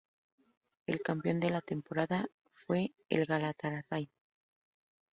El 0.87 1.03
campeón 1.03 1.39
de 1.39 1.51
la 1.51 1.61
temporada 1.61 2.25
fue 2.65 2.91
el 3.09 3.25
Galatasaray. 3.27 4.09